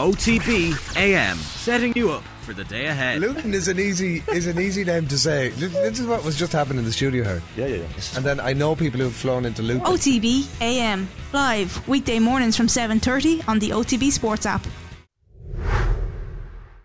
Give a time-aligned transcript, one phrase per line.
[0.00, 3.20] OTB AM, setting you up for the day ahead.
[3.20, 5.50] Luton is an easy is an easy name to say.
[5.50, 7.42] This is what was just happening in the studio here.
[7.54, 8.16] Yeah, yeah, yeah.
[8.16, 9.84] And then I know people who've flown into Luton.
[9.84, 14.66] OTB AM live weekday mornings from 7:30 on the OTB Sports app.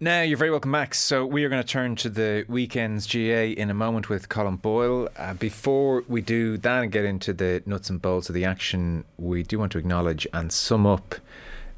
[0.01, 0.99] Now, you're very welcome, Max.
[0.99, 4.61] So, we are going to turn to the weekend's GAA in a moment with Colm
[4.61, 5.07] Boyle.
[5.15, 9.05] Uh, before we do that and get into the nuts and bolts of the action,
[9.17, 11.15] we do want to acknowledge and sum up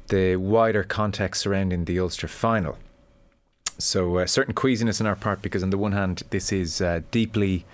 [0.08, 2.78] the wider context surrounding the Ulster final.
[3.78, 7.00] So, uh, certain queasiness on our part because, on the one hand, this is uh,
[7.10, 7.64] deeply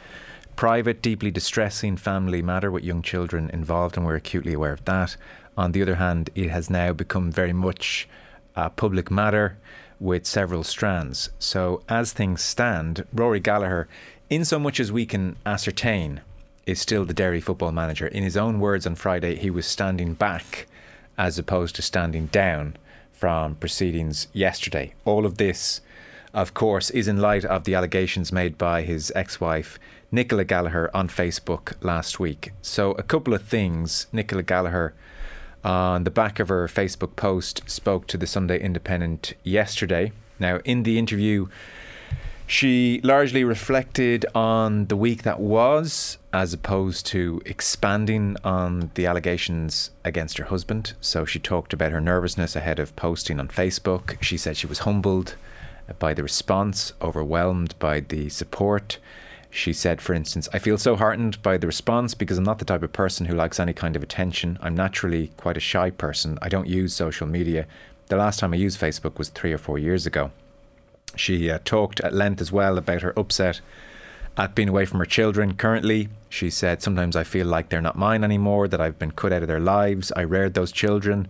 [0.54, 5.16] private, deeply distressing family matter with young children involved, and we're acutely aware of that.
[5.56, 8.08] On the other hand, it has now become very much
[8.54, 9.56] a public matter
[9.98, 11.30] with several strands.
[11.38, 13.88] So, as things stand, Rory Gallagher,
[14.28, 16.20] in so much as we can ascertain,
[16.66, 18.08] is still the Derry football manager.
[18.08, 20.66] In his own words on Friday, he was standing back
[21.18, 22.76] as opposed to standing down
[23.12, 24.94] from proceedings yesterday.
[25.04, 25.80] All of this,
[26.32, 29.78] of course, is in light of the allegations made by his ex wife,
[30.10, 32.52] Nicola Gallagher, on Facebook last week.
[32.62, 34.94] So, a couple of things Nicola Gallagher
[35.64, 40.12] on the back of her Facebook post spoke to the Sunday Independent yesterday.
[40.38, 41.46] Now, in the interview,
[42.46, 49.90] she largely reflected on the week that was, as opposed to expanding on the allegations
[50.04, 50.92] against her husband.
[51.00, 54.22] So she talked about her nervousness ahead of posting on Facebook.
[54.22, 55.36] She said she was humbled
[55.98, 58.98] by the response, overwhelmed by the support.
[59.50, 62.64] She said, for instance, I feel so heartened by the response because I'm not the
[62.64, 64.58] type of person who likes any kind of attention.
[64.60, 66.38] I'm naturally quite a shy person.
[66.42, 67.66] I don't use social media.
[68.08, 70.32] The last time I used Facebook was three or four years ago.
[71.16, 73.60] She uh, talked at length as well about her upset
[74.36, 76.08] at being away from her children currently.
[76.28, 79.42] She said, Sometimes I feel like they're not mine anymore, that I've been cut out
[79.42, 80.12] of their lives.
[80.16, 81.28] I reared those children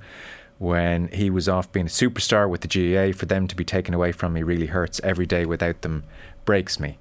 [0.59, 3.17] when he was off being a superstar with the GAA.
[3.17, 5.01] For them to be taken away from me really hurts.
[5.05, 6.05] Every day without them
[6.45, 6.99] breaks me.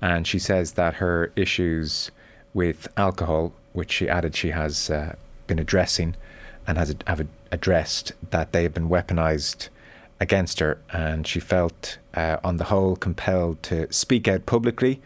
[0.00, 2.10] And she says that her issues
[2.52, 5.14] with alcohol, which she added she has uh,
[5.46, 6.16] been addressing
[6.66, 9.68] and has have addressed, that they have been weaponized
[10.20, 10.78] against her.
[10.92, 15.00] And she felt, uh, on the whole, compelled to speak out publicly.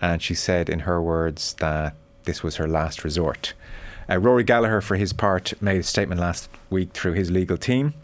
[0.00, 3.54] And she said, in her words, that this was her last resort.
[4.10, 7.94] Uh, Rory Gallagher, for his part, made a statement last week through his legal team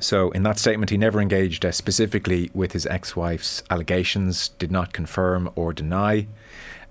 [0.00, 4.72] so, in that statement, he never engaged uh, specifically with his ex wife's allegations, did
[4.72, 6.26] not confirm or deny.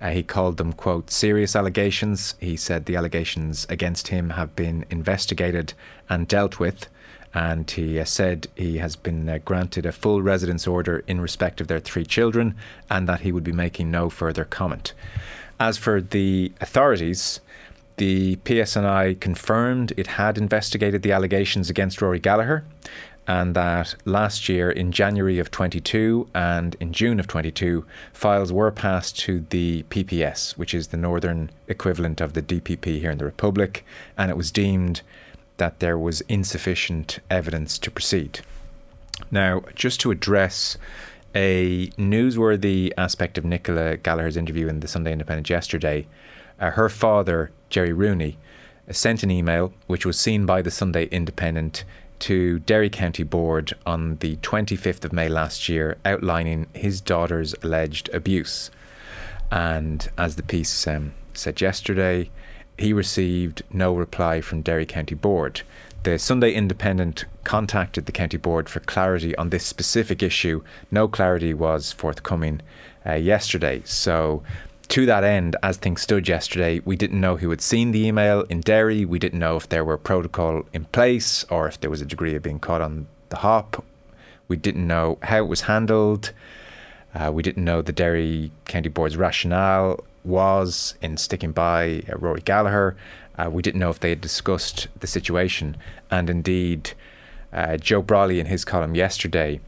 [0.01, 2.35] Uh, he called them, quote, serious allegations.
[2.39, 5.73] He said the allegations against him have been investigated
[6.09, 6.87] and dealt with.
[7.33, 11.61] And he uh, said he has been uh, granted a full residence order in respect
[11.61, 12.55] of their three children
[12.89, 14.93] and that he would be making no further comment.
[15.59, 17.39] As for the authorities,
[17.97, 22.65] the PSNI confirmed it had investigated the allegations against Rory Gallagher
[23.27, 28.71] and that last year in January of 22 and in June of 22 files were
[28.71, 33.25] passed to the PPS which is the northern equivalent of the DPP here in the
[33.25, 33.85] Republic
[34.17, 35.01] and it was deemed
[35.57, 38.41] that there was insufficient evidence to proceed.
[39.31, 40.77] Now just to address
[41.35, 46.07] a newsworthy aspect of Nicola Gallagher's interview in the Sunday Independent yesterday
[46.59, 48.37] uh, her father, Jerry Rooney,
[48.89, 51.83] sent an email which was seen by the Sunday Independent
[52.19, 58.09] to Derry County Board on the 25th of May last year, outlining his daughter's alleged
[58.13, 58.71] abuse.
[59.51, 62.29] And as the piece um, said yesterday,
[62.77, 65.61] he received no reply from Derry County Board.
[66.03, 70.63] The Sunday Independent contacted the County Board for clarity on this specific issue.
[70.91, 72.61] No clarity was forthcoming
[73.05, 73.81] uh, yesterday.
[73.85, 74.43] So
[74.89, 78.41] to that end, as things stood yesterday, we didn't know who had seen the email
[78.49, 79.05] in Derry.
[79.05, 82.35] We didn't know if there were protocol in place or if there was a degree
[82.35, 83.83] of being caught on the hop.
[84.47, 86.33] We didn't know how it was handled.
[87.15, 92.41] Uh, we didn't know the Derry County Board's rationale was in sticking by uh, Rory
[92.41, 92.95] Gallagher.
[93.37, 95.77] Uh, we didn't know if they had discussed the situation.
[96.11, 96.93] And indeed,
[97.51, 99.59] uh, Joe Brolly in his column yesterday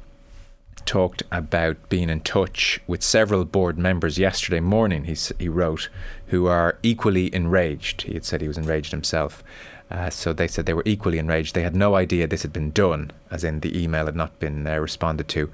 [0.86, 5.90] talked about being in touch with several board members yesterday morning, he, he wrote,
[6.28, 8.04] who are equally enraged.
[8.04, 9.44] He had said he was enraged himself.
[9.90, 11.54] Uh, so they said they were equally enraged.
[11.54, 14.66] They had no idea this had been done, as in the email had not been
[14.66, 15.52] uh, responded to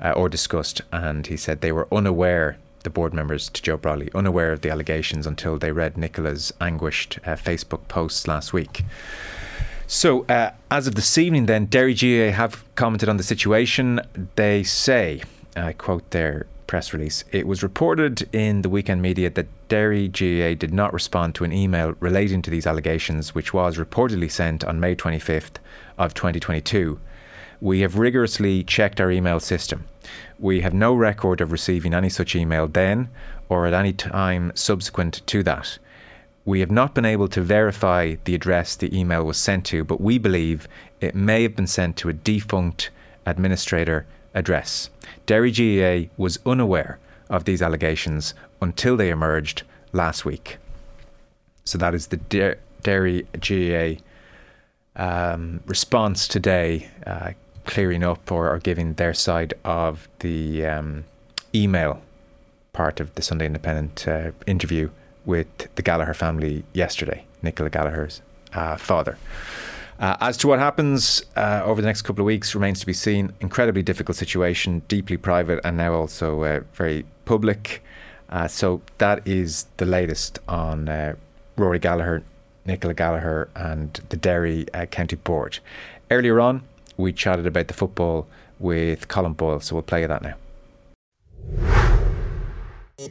[0.00, 0.80] uh, or discussed.
[0.92, 4.70] And he said they were unaware, the board members to Joe Brolly, unaware of the
[4.70, 8.82] allegations until they read Nicola's anguished uh, Facebook posts last week.
[9.86, 14.00] So, uh, as of this evening, then, Derry GAA have commented on the situation.
[14.36, 15.22] They say,
[15.54, 20.54] I quote their press release, it was reported in the weekend media that Derry GAA
[20.54, 24.80] did not respond to an email relating to these allegations, which was reportedly sent on
[24.80, 25.56] May 25th
[25.98, 26.98] of 2022.
[27.60, 29.84] We have rigorously checked our email system.
[30.38, 33.08] We have no record of receiving any such email then
[33.48, 35.78] or at any time subsequent to that.
[36.44, 40.00] We have not been able to verify the address the email was sent to, but
[40.00, 40.68] we believe
[41.00, 42.90] it may have been sent to a defunct
[43.26, 44.90] administrator address.
[45.26, 46.98] Derry GAA was unaware
[47.28, 48.32] of these allegations
[48.62, 49.62] until they emerged
[49.92, 50.58] last week.
[51.64, 54.02] So that is the Derry GAA
[54.96, 57.32] um, response today, uh,
[57.68, 61.04] clearing up or, or, giving their side of the um,
[61.54, 62.00] email
[62.72, 64.88] part of the Sunday Independent uh, interview
[65.26, 68.22] with the Gallagher family yesterday, Nicola Gallagher's
[68.54, 69.18] uh, father.
[70.00, 72.94] Uh, as to what happens uh, over the next couple of weeks remains to be
[72.94, 73.32] seen.
[73.40, 77.82] Incredibly difficult situation, deeply private, and now also uh, very public.
[78.30, 80.88] Uh, so that is the latest on
[81.56, 82.22] Rory Gallagher,
[82.64, 85.58] Nicola Gallagher, and the Derry County Board.
[86.10, 86.62] Earlier on,
[86.98, 88.26] we chatted about the football
[88.58, 90.34] with Colm Boyle, so we'll play that now.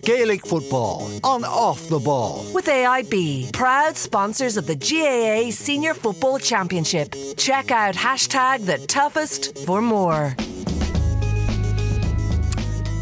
[0.04, 2.46] Gaelic football on off the ball.
[2.54, 7.16] With AIB, proud sponsors of the GAA Senior Football Championship.
[7.38, 10.36] Check out hashtag the toughest for more.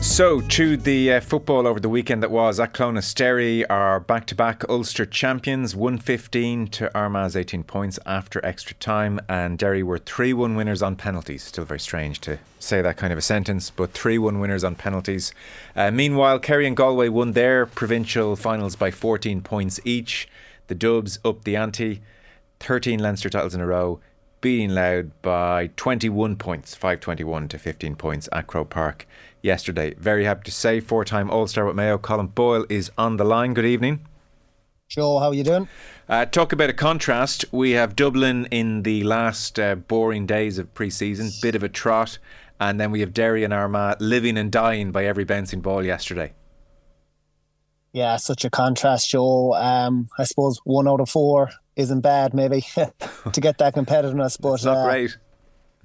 [0.06, 4.28] So, to the uh, football over the weekend that was, at Clones Derry are back
[4.28, 9.98] to back Ulster champions, 115 to Armagh's 18 points after extra time, and Derry were
[9.98, 11.44] 3 1 winners on penalties.
[11.44, 14.76] Still very strange to say that kind of a sentence, but 3 1 winners on
[14.76, 15.34] penalties.
[15.76, 20.30] Uh, meanwhile, Kerry and Galway won their provincial finals by 14 points each.
[20.68, 22.02] The Dubs up the ante,
[22.62, 24.00] 13 Leinster titles in a row,
[24.40, 29.08] beating Louth by 21 points, 521 to 15 points at Croke Park
[29.46, 29.94] yesterday.
[29.98, 33.24] Very happy to say, four time All Star with Mayo, Colm Boyle is on the
[33.24, 33.54] line.
[33.54, 34.06] Good evening.
[34.90, 35.68] Joe, how are you doing?
[36.10, 37.46] Uh, talk about a contrast.
[37.52, 41.70] We have Dublin in the last uh, boring days of pre season, bit of a
[41.70, 42.18] trot,
[42.60, 46.34] and then we have Derry and Armagh living and dying by every bouncing ball yesterday.
[47.94, 49.54] Yeah, such a contrast, Joe.
[49.54, 54.38] Um, I suppose one out of four isn't bad, maybe, to get that competitiveness.
[54.42, 55.18] But it's not uh, great.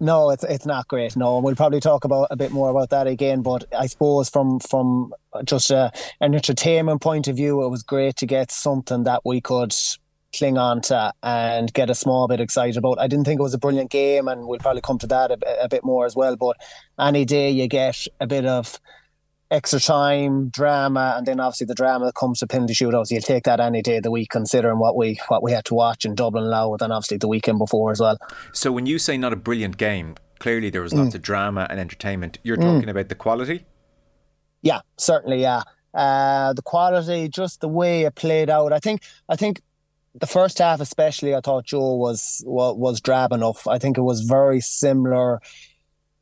[0.00, 1.14] No, it's it's not great.
[1.14, 3.43] No, and we'll probably talk about a bit more about that again.
[3.43, 5.12] But I suppose from from
[5.44, 9.43] just a, an entertainment point of view, it was great to get something that we
[9.43, 9.75] could
[10.35, 12.99] cling on to and get a small bit excited about.
[12.99, 15.64] I didn't think it was a brilliant game, and we'll probably come to that a,
[15.64, 16.35] a bit more as well.
[16.35, 16.56] But
[16.99, 18.81] any day you get a bit of
[19.50, 23.11] extra time, drama, and then obviously the drama that comes to penalty shootouts.
[23.11, 25.75] You'll take that any day of the week, considering what we what we had to
[25.75, 28.19] watch in Dublin Louth, and obviously the weekend before as well.
[28.52, 31.14] So when you say not a brilliant game, clearly there was lots mm.
[31.17, 32.38] of drama and entertainment.
[32.43, 32.62] You're mm.
[32.62, 32.91] talking mm.
[32.91, 33.67] about the quality.
[34.62, 35.41] Yeah, certainly.
[35.41, 35.62] Yeah,
[35.94, 38.73] uh, the quality, just the way it played out.
[38.73, 39.02] I think.
[39.29, 39.61] I think.
[40.12, 43.69] The first half, especially, I thought Joe was was, was drab enough.
[43.69, 45.41] I think it was very similar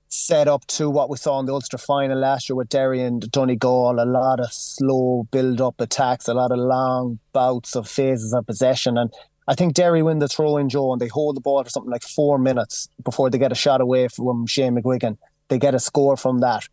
[0.09, 3.31] set up to what we saw in the Ulster final last year with Derry and
[3.31, 4.01] Donegal.
[4.01, 8.47] A lot of slow build up attacks, a lot of long bouts of phases of
[8.47, 8.97] possession.
[8.97, 9.13] And
[9.47, 11.91] I think Derry win the throw in, Joe, and they hold the ball for something
[11.91, 15.19] like four minutes before they get a shot away from Shane McGuigan.
[15.49, 16.69] They get a score from that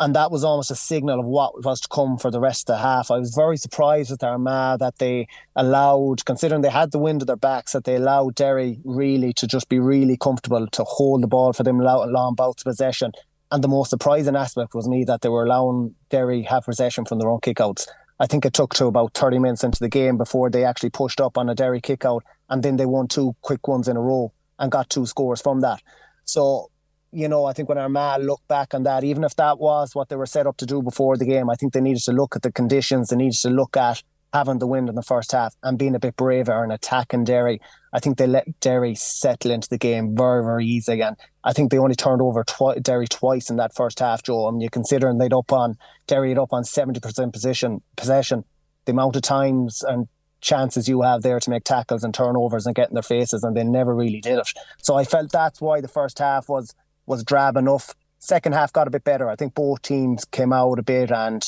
[0.00, 2.74] and that was almost a signal of what was to come for the rest of
[2.74, 3.10] the half.
[3.10, 7.26] I was very surprised with Armagh that they allowed, considering they had the wind at
[7.26, 11.26] their backs, that they allowed Derry really to just be really comfortable to hold the
[11.26, 13.12] ball for them long, long bouts of possession.
[13.52, 17.18] And the most surprising aspect was me that they were allowing Derry have possession from
[17.18, 17.86] their own kickouts.
[18.18, 21.20] I think it took to about 30 minutes into the game before they actually pushed
[21.20, 24.32] up on a Derry kickout, and then they won two quick ones in a row
[24.58, 25.82] and got two scores from that.
[26.24, 26.70] So
[27.12, 30.08] you know, I think when Armagh look back on that, even if that was what
[30.08, 32.36] they were set up to do before the game, I think they needed to look
[32.36, 33.08] at the conditions.
[33.08, 34.02] They needed to look at
[34.32, 37.60] having the wind in the first half and being a bit braver and attacking Derry.
[37.92, 41.02] I think they let Derry settle into the game very, very easy.
[41.02, 44.46] And I think they only turned over twi- Derry twice in that first half, Joe.
[44.46, 45.76] I mean, you considering they'd up on
[46.06, 48.44] Derry had up on 70% position, possession,
[48.84, 50.06] the amount of times and
[50.40, 53.56] chances you have there to make tackles and turnovers and get in their faces, and
[53.56, 54.52] they never really did it.
[54.78, 56.74] So I felt that's why the first half was
[57.10, 57.94] was drab enough.
[58.20, 59.28] Second half got a bit better.
[59.28, 61.42] I think both teams came out a bit and,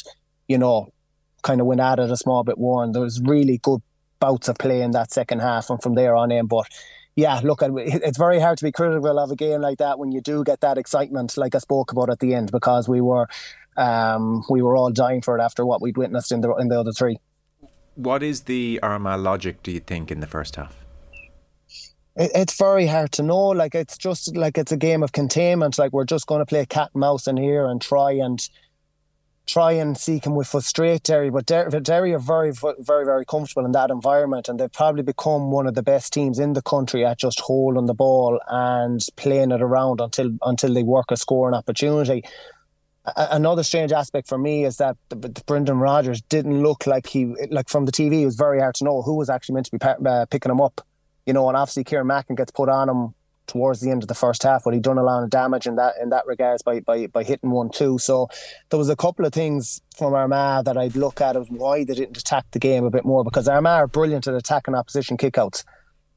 [0.48, 0.92] you know,
[1.42, 2.82] kind of went at it a small bit more.
[2.82, 3.80] And there was really good
[4.18, 6.46] bouts of play in that second half and from there on in.
[6.46, 6.66] But
[7.14, 10.20] yeah, look, it's very hard to be critical of a game like that when you
[10.20, 13.28] do get that excitement, like I spoke about at the end, because we were
[13.76, 16.80] um, we were all dying for it after what we'd witnessed in the in the
[16.80, 17.18] other three.
[17.94, 19.62] What is the Armagh logic?
[19.62, 20.81] Do you think in the first half?
[22.16, 23.48] It, it's very hard to know.
[23.48, 25.78] Like it's just like it's a game of containment.
[25.78, 28.46] Like we're just going to play cat and mouse in here and try and
[29.46, 31.30] try and seek him we frustrate Derry.
[31.30, 35.50] But Derry, Derry are very, very, very comfortable in that environment, and they've probably become
[35.50, 39.50] one of the best teams in the country at just holding the ball and playing
[39.50, 42.22] it around until until they work a scoring opportunity.
[43.16, 47.34] another strange aspect for me is that the, the Brendan Rogers didn't look like he
[47.50, 48.22] like from the TV.
[48.22, 50.60] It was very hard to know who was actually meant to be uh, picking him
[50.60, 50.80] up.
[51.26, 53.14] You know, and obviously Kieran Mackin gets put on him
[53.46, 55.76] towards the end of the first half, but he done a lot of damage in
[55.76, 57.98] that in that regards by by by hitting one too.
[57.98, 58.28] So
[58.70, 61.94] there was a couple of things from Armagh that I'd look at of why they
[61.94, 65.64] didn't attack the game a bit more because Armagh are brilliant at attacking opposition kickouts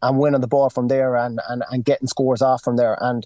[0.02, 2.98] and winning the ball from there and, and, and getting scores off from there.
[3.02, 3.26] And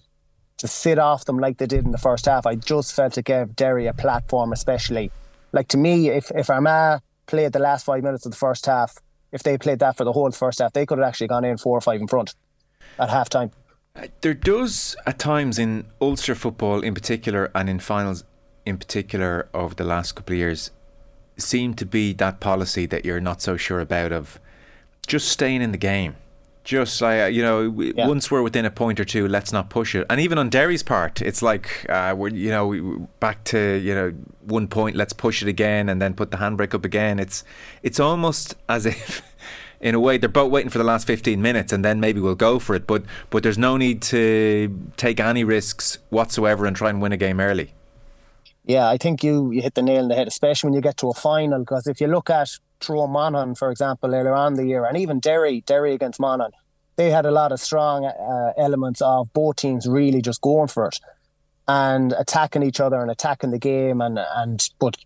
[0.57, 3.21] to sit off them like they did in the first half, I just felt to
[3.21, 5.12] give Derry a platform, especially.
[5.51, 8.98] Like to me, if, if Armagh played the last five minutes of the first half,
[9.31, 11.57] if they played that for the whole first half, they could have actually gone in
[11.57, 12.36] four or five in front
[12.98, 13.51] at half time.
[13.95, 18.24] Uh, there does, at times, in Ulster football in particular, and in finals
[18.65, 20.71] in particular over the last couple of years,
[21.38, 24.39] seem to be that policy that you're not so sure about of
[25.07, 26.15] just staying in the game.
[26.63, 28.07] Just like you know, yeah.
[28.07, 30.05] once we're within a point or two, let's not push it.
[30.09, 34.13] And even on Derry's part, it's like uh, we're you know back to you know
[34.41, 37.19] one point, let's push it again, and then put the handbrake up again.
[37.19, 37.43] It's
[37.81, 39.21] it's almost as if
[39.81, 42.35] in a way they're both waiting for the last 15 minutes and then maybe we'll
[42.35, 46.89] go for it but but there's no need to take any risks whatsoever and try
[46.89, 47.73] and win a game early
[48.65, 50.97] yeah I think you you hit the nail on the head especially when you get
[50.97, 54.65] to a final because if you look at Tyrone Monaghan for example earlier on the
[54.65, 56.51] year and even Derry Derry against Monaghan
[56.95, 60.88] they had a lot of strong uh, elements of both teams really just going for
[60.88, 61.00] it
[61.67, 64.98] and attacking each other and attacking the game and and but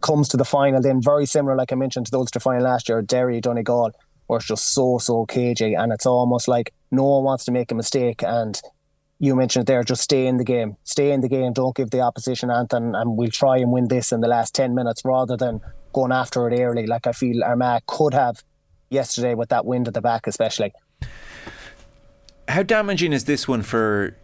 [0.00, 2.88] comes to the final, then very similar, like I mentioned, to the Ulster final last
[2.88, 3.92] year, Derry, Donegal,
[4.26, 5.74] where it's just so, so cagey.
[5.74, 8.22] And it's almost like no one wants to make a mistake.
[8.22, 8.60] And
[9.18, 10.76] you mentioned it there, just stay in the game.
[10.84, 11.52] Stay in the game.
[11.52, 12.94] Don't give the opposition anything.
[12.94, 15.60] And we'll try and win this in the last 10 minutes rather than
[15.92, 18.42] going after it early, like I feel Armagh could have
[18.90, 20.72] yesterday with that wind at the back, especially.
[22.48, 24.16] How damaging is this one for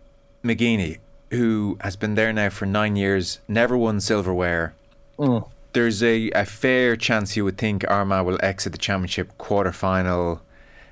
[0.43, 0.99] McGeeney,
[1.31, 4.75] who has been there now for nine years, never won silverware?
[5.19, 5.49] Mm.
[5.73, 10.41] There's a, a fair chance you would think Armagh will exit the championship quarter final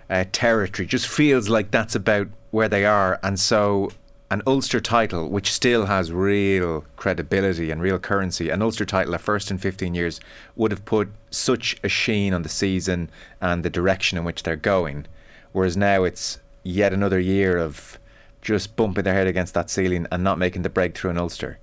[0.09, 0.87] uh, territory.
[0.87, 3.91] Just feels like that's about where they are, and so
[4.35, 9.19] an Ulster title, which still has real credibility and real currency, an Ulster title, a
[9.19, 10.19] first in 15 years,
[10.57, 13.11] would have put such a sheen on the season
[13.41, 15.07] and the direction in which they're going.
[15.53, 18.01] Whereas now it's yet another year of
[18.43, 21.61] just bumping their head against that ceiling and not making the breakthrough in Ulster.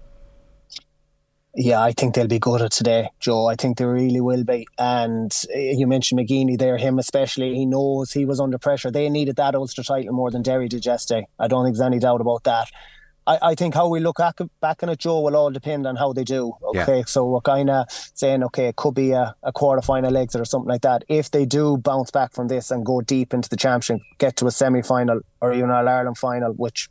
[1.54, 3.48] Yeah, I think they'll be good at today, Joe.
[3.48, 4.66] I think they really will be.
[4.78, 7.56] And eh, you mentioned McGeeney there, him especially.
[7.56, 8.90] He knows he was under pressure.
[8.90, 11.28] They needed that Ulster title more than Derry did yesterday.
[11.40, 12.70] I don't think there's any doubt about that.
[13.28, 15.98] I, I think how we look back, back on it, Joe, will all depend on
[15.98, 16.54] how they do.
[16.64, 17.06] Okay, yeah.
[17.06, 20.46] so we're kind of saying, okay, it could be a, a quarter final exit or
[20.46, 21.04] something like that.
[21.10, 24.48] If they do bounce back from this and go deep into the championship, get to
[24.48, 26.90] a semi final or even an Ireland final, which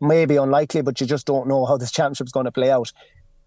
[0.00, 2.92] may be unlikely, but you just don't know how this championship's going to play out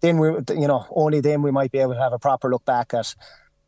[0.02, 2.64] then we, you know, only then we might be able to have a proper look
[2.64, 3.14] back at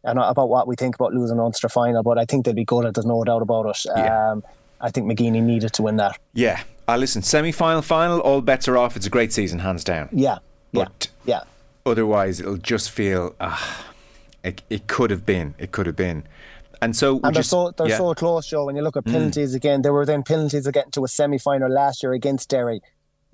[0.02, 2.02] and about what we think about losing Ulster final.
[2.02, 2.84] But I think they'll be good.
[2.84, 3.86] At there's no doubt about it.
[3.86, 4.32] Yeah.
[4.32, 4.44] Um,
[4.80, 6.18] I think McGeeney needed to win that.
[6.34, 6.62] Yeah.
[6.86, 8.96] Uh, listen, semi final, final, all bets are off.
[8.96, 10.10] It's a great season, hands down.
[10.12, 10.38] Yeah.
[10.72, 11.36] But yeah.
[11.36, 11.90] yeah.
[11.90, 13.86] Otherwise, it'll just feel, ah,
[14.42, 15.54] it, it could have been.
[15.58, 16.24] It could have been.
[16.82, 17.96] And so and they're just, so they're yeah.
[17.96, 18.66] so close, Joe.
[18.66, 19.12] When you look at mm.
[19.12, 19.56] penalties mm.
[19.56, 22.82] again, there were then penalties of getting to a semi final last year against Derry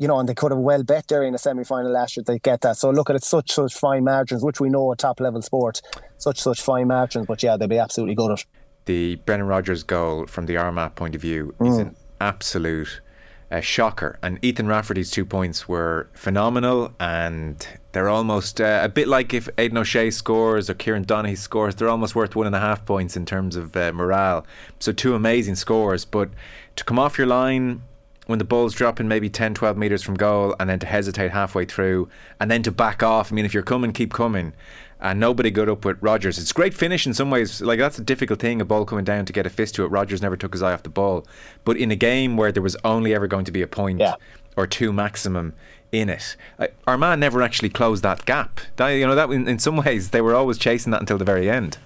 [0.01, 2.25] you know, and they could have well bet there in a semi final last year
[2.27, 2.79] they get that.
[2.79, 5.83] So look at it, such such fine margins, which we know a top level sport,
[6.17, 7.27] such such fine margins.
[7.27, 8.45] But yeah, they'll be absolutely good at.
[8.87, 11.69] The Brendan Rogers goal from the Armagh point of view mm.
[11.69, 13.03] is an absolute
[13.51, 19.07] uh, shocker, and Ethan Rafferty's two points were phenomenal, and they're almost uh, a bit
[19.07, 22.61] like if Aidan O'Shea scores or Kieran Donaghy scores, they're almost worth one and a
[22.61, 24.47] half points in terms of uh, morale.
[24.79, 26.31] So two amazing scores, but
[26.77, 27.83] to come off your line
[28.31, 31.65] when the ball's dropping maybe 10, 12 metres from goal and then to hesitate halfway
[31.65, 32.09] through
[32.39, 33.33] and then to back off.
[33.33, 34.53] I mean, if you're coming, keep coming.
[35.01, 36.39] And nobody got up with Rogers.
[36.39, 37.61] It's great finish in some ways.
[37.61, 39.89] Like, that's a difficult thing, a ball coming down to get a fist to it.
[39.89, 41.27] Rogers never took his eye off the ball.
[41.65, 44.15] But in a game where there was only ever going to be a point yeah.
[44.57, 45.55] or two maximum
[45.91, 48.61] in it, uh, Armagh never actually closed that gap.
[48.77, 51.25] That, you know, that in, in some ways, they were always chasing that until the
[51.25, 51.79] very end.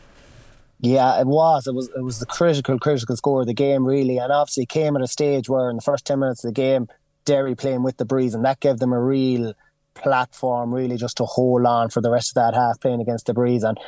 [0.84, 1.66] Yeah, it was.
[1.66, 1.88] It was.
[1.96, 5.06] It was the critical, critical score of the game, really, and obviously came at a
[5.06, 6.88] stage where in the first ten minutes of the game,
[7.24, 9.54] Derry playing with the breeze, and that gave them a real
[9.94, 13.32] platform, really, just to hold on for the rest of that half playing against the
[13.32, 13.62] breeze.
[13.62, 13.78] And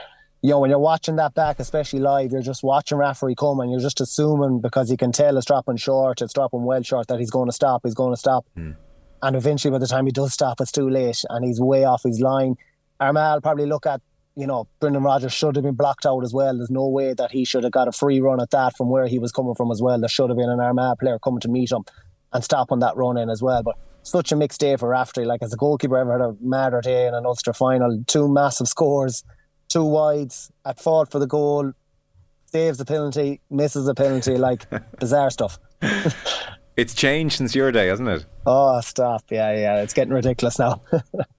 [0.40, 3.70] you know, when you're watching that back, especially live, you're just watching Rafferty come, and
[3.70, 7.18] you're just assuming because you can tell it's dropping short, it's dropping well short, that
[7.18, 7.82] he's going to stop.
[7.84, 8.46] He's going to stop.
[8.56, 8.74] Mm.
[9.20, 12.04] And eventually, by the time he does stop, it's too late, and he's way off
[12.04, 12.56] his line
[13.00, 14.00] Armagh probably look at
[14.36, 16.56] you know, Brendan Rogers should have been blocked out as well.
[16.56, 19.06] There's no way that he should have got a free run at that from where
[19.06, 19.98] he was coming from as well.
[19.98, 21.84] There should have been an Armagh player coming to meet him
[22.32, 23.62] and stopping that run in as well.
[23.62, 25.24] But such a mixed day for Rafferty.
[25.24, 28.04] Like as a goalkeeper, ever had a madder day in an Ulster final.
[28.06, 29.24] Two massive scores,
[29.68, 31.72] two wides, at fault for the goal,
[32.44, 34.36] saves the penalty, misses the penalty.
[34.36, 34.66] Like
[35.00, 35.58] bizarre stuff.
[36.76, 38.26] it's changed since your day, hasn't it?
[38.44, 39.24] Oh, stop!
[39.30, 40.82] Yeah, yeah, it's getting ridiculous now.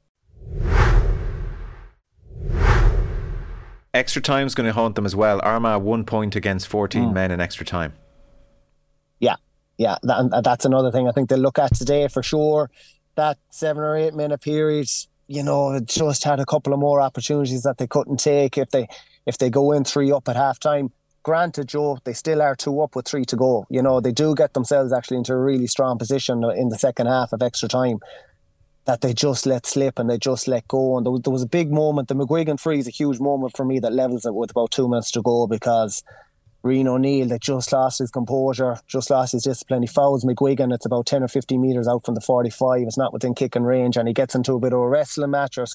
[3.98, 5.42] Extra time is going to haunt them as well.
[5.42, 7.14] Armagh one point against 14 mm.
[7.14, 7.94] men in extra time.
[9.20, 9.38] Yeah,
[9.80, 12.70] yeah, that, that's another thing I think they'll look at today for sure.
[13.16, 14.88] That seven or eight minute period,
[15.26, 18.70] you know, it just had a couple of more opportunities that they couldn't take if
[18.70, 18.88] they
[19.26, 20.92] if they go in three up at half time.
[21.24, 23.66] Granted, Joe, they still are two up with three to go.
[23.68, 27.08] You know, they do get themselves actually into a really strong position in the second
[27.08, 27.98] half of extra time
[28.88, 30.98] that they just let slip and they just let go.
[30.98, 32.08] And there was, there was a big moment.
[32.08, 34.88] The McGuigan free is a huge moment for me that levels it with about two
[34.88, 36.04] minutes to go because
[36.64, 39.84] Rian O'Neill that just lost his composure, just lost his discipline.
[39.84, 40.74] He fouls McGuigan.
[40.74, 42.84] It's about 10 or 15 metres out from the 45.
[42.84, 43.98] It's not within kicking range.
[43.98, 45.66] And he gets into a bit of a wrestling match or,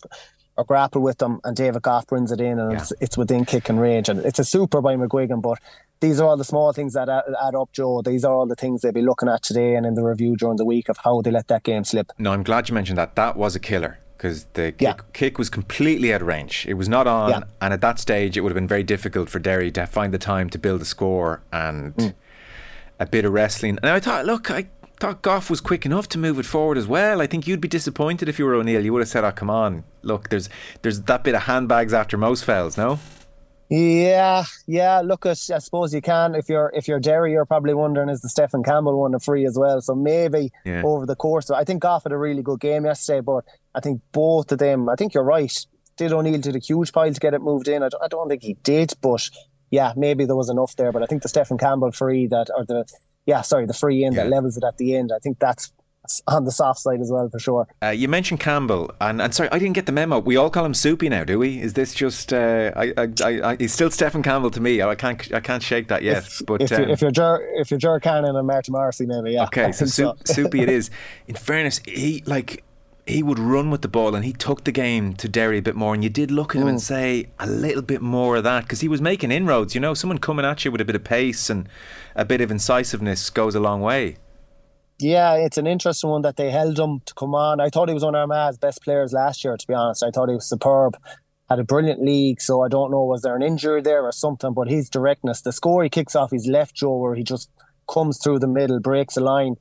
[0.57, 1.41] or grapple with them.
[1.45, 2.79] And David Gough brings it in and yeah.
[2.79, 4.09] it's, it's within kicking range.
[4.09, 5.43] And it's a super by McGuigan.
[5.43, 5.59] But
[6.01, 8.03] these are all the small things that add, add, up, Joe.
[8.03, 10.57] These are all the things they'll be looking at today and in the review during
[10.57, 12.11] the week of how they let that game slip.
[12.19, 13.17] No, I'm glad you mentioned that.
[13.17, 14.95] That was a killer because the kick, yeah.
[15.13, 16.65] kick, was completely out of range.
[16.69, 17.41] It was not on, yeah.
[17.61, 20.19] and at that stage, it would have been very difficult for Derry to find the
[20.19, 22.15] time to build a score and mm.
[23.01, 23.79] a bit of wrestling.
[23.83, 24.67] And I thought, look, I
[25.03, 27.21] thought Gough was quick enough to move it forward as well.
[27.21, 28.85] I think you'd be disappointed if you were O'Neill.
[28.85, 30.49] You would have said, "Oh, come on, look, there's
[30.83, 33.01] there's that bit of handbags after most fouls, no."
[33.69, 35.01] Yeah, yeah.
[35.01, 36.37] Look, I suppose you can.
[36.37, 39.45] If you're if you're Derry, you're probably wondering is the Stephen Campbell one a free
[39.45, 39.81] as well.
[39.81, 40.83] So maybe yeah.
[40.85, 43.23] over the course, I think Gough had a really good game yesterday.
[43.23, 43.45] But
[43.75, 44.89] I think both of them.
[44.89, 45.67] I think you're right.
[45.97, 47.83] Did O'Neill did a huge pile to get it moved in?
[47.83, 49.29] I don't, I don't think he did, but
[49.73, 50.93] yeah, maybe there was enough there.
[50.93, 52.85] But I think the Stephen Campbell free that or the
[53.27, 54.25] yeah, sorry, the free in yeah.
[54.25, 55.13] that levels it at the end.
[55.15, 55.73] I think that's
[56.27, 57.69] on the soft side as well for sure.
[57.83, 60.19] Uh, you mentioned Campbell, and, and sorry, I didn't get the memo.
[60.19, 61.61] We all call him Soupy now, do we?
[61.61, 62.33] Is this just?
[62.33, 64.83] Uh, I, I, I, he's still Stephen Campbell to me.
[64.83, 66.25] I can't, I can't shake that yet.
[66.25, 67.13] If, but if, um, if you're
[67.55, 69.45] if you're Ger Canning and Martin Morrissey, maybe yeah.
[69.45, 70.17] Okay, so, so.
[70.25, 70.91] Soupy it is.
[71.29, 72.65] In fairness, he like
[73.07, 75.75] he would run with the ball and he took the game to Derry a bit
[75.75, 75.93] more.
[75.95, 76.71] And you did look at him mm.
[76.71, 79.75] and say a little bit more of that because he was making inroads.
[79.75, 81.69] You know, someone coming at you with a bit of pace and
[82.15, 84.17] a bit of incisiveness goes a long way
[85.03, 87.61] yeah, it's an interesting one that they held him to come on.
[87.61, 90.03] I thought he was one of Armagh's best players last year, to be honest.
[90.03, 90.97] I thought he was superb,
[91.49, 92.41] had a brilliant league.
[92.41, 94.55] So I don't know, was there an injury there or something?
[94.55, 97.51] But his directness, the score he kicks off his left jaw, where he just
[97.93, 99.57] comes through the middle, breaks a line,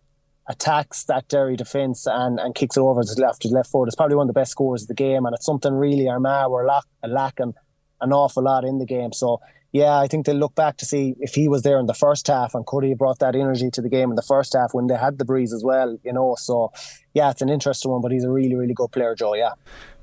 [0.47, 3.87] attacks that Derry defence and, and kicks it over to his left, his left foot.
[3.87, 5.25] It's probably one of the best scores of the game.
[5.25, 7.53] And it's something really Armagh were lack, lacking
[8.01, 9.13] an awful lot in the game.
[9.13, 9.39] So
[9.71, 12.27] yeah, I think they'll look back to see if he was there in the first
[12.27, 14.73] half and could he have brought that energy to the game in the first half
[14.73, 16.35] when they had the breeze as well, you know.
[16.37, 16.71] So,
[17.13, 19.33] yeah, it's an interesting one, but he's a really, really good player, Joe.
[19.33, 19.53] Yeah.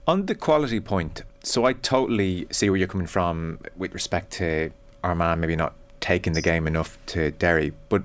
[0.07, 4.71] On the quality point, so I totally see where you're coming from with respect to
[5.05, 8.05] Armagh maybe not taking the game enough to Derry, but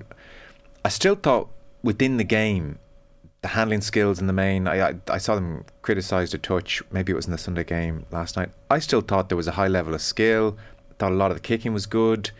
[0.84, 1.50] I still thought
[1.84, 2.80] within the game,
[3.41, 6.82] the handling skills in the main, I, I, I saw them criticised a touch.
[6.91, 8.50] Maybe it was in the Sunday game last night.
[8.69, 10.58] I still thought there was a high level of skill
[11.00, 12.32] Thought a lot of the kicking was good.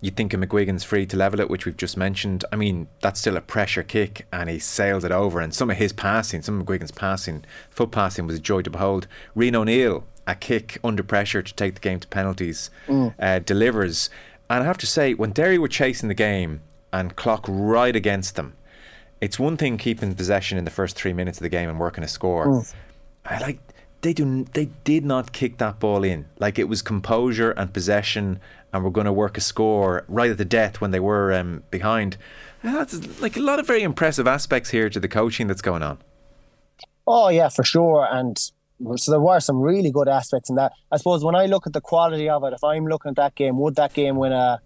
[0.00, 2.44] You think of McGuigan's free to level it, which we've just mentioned.
[2.52, 5.40] I mean, that's still a pressure kick, and he sails it over.
[5.40, 8.70] And some of his passing, some of McGuigan's passing, foot passing, was a joy to
[8.70, 9.06] behold.
[9.34, 13.14] Rian O'Neill, a kick under pressure to take the game to penalties, mm.
[13.18, 14.10] uh, delivers.
[14.48, 16.60] And I have to say, when Derry were chasing the game
[16.92, 18.54] and clock right against them,
[19.20, 22.04] it's one thing keeping possession in the first three minutes of the game and working
[22.04, 22.46] a score.
[22.46, 22.74] Mm.
[23.24, 23.58] I like
[24.02, 26.26] they do they did not kick that ball in.
[26.38, 28.38] Like it was composure and possession,
[28.72, 31.62] and we're going to work a score right at the death when they were um,
[31.70, 32.16] behind.
[32.62, 35.98] that's like a lot of very impressive aspects here to the coaching that's going on.
[37.06, 38.38] Oh yeah, for sure, and
[38.96, 40.72] so there were some really good aspects in that.
[40.92, 43.34] I suppose when I look at the quality of it, if I'm looking at that
[43.34, 44.60] game, would that game win a, a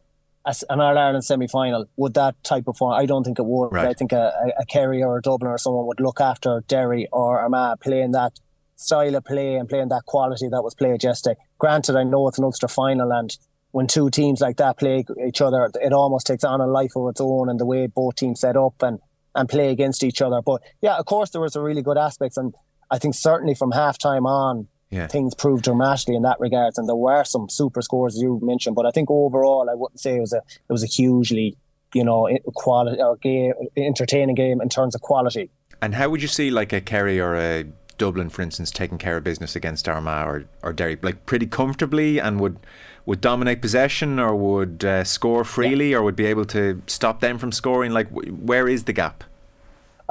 [0.46, 1.87] an All Ireland semi final?
[1.96, 2.94] Would that type of form?
[2.94, 3.72] I don't think it would.
[3.72, 3.88] Right.
[3.88, 7.40] I think a, a Kerry or a Dublin or someone would look after Derry or
[7.40, 8.38] Armagh playing that
[8.76, 11.38] style of play and playing that quality that was played yesterday.
[11.59, 13.37] Granted, I know it's an Ulster final, and
[13.72, 17.11] when two teams like that play each other, it almost takes on a life of
[17.11, 18.98] its own, and the way both teams set up and
[19.35, 20.42] and play against each other.
[20.42, 22.55] But yeah, of course, there was a really good aspects, and
[22.90, 24.68] I think certainly from half time on.
[24.90, 25.07] Yeah.
[25.07, 28.74] Things proved dramatically in that regards, and there were some super scores as you mentioned.
[28.74, 31.57] But I think overall, I wouldn't say it was a it was a hugely,
[31.94, 35.50] you know, quality or game entertaining game in terms of quality.
[35.81, 37.66] And how would you see like a Kerry or a
[37.98, 42.18] Dublin, for instance, taking care of business against Armagh or, or Derry, like pretty comfortably
[42.18, 42.59] and would
[43.07, 45.98] would dominate possession or would uh, score freely yeah.
[45.98, 47.92] or would be able to stop them from scoring?
[47.92, 49.24] Like, where is the gap?